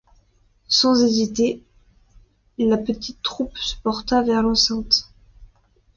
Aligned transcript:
Sans 0.67 0.99
hésiter, 1.05 1.61
la 2.57 2.79
petite 2.79 3.21
troupe 3.21 3.55
se 3.59 3.75
porta 3.83 4.23
vers 4.23 4.41
l’enceinte. 4.41 5.13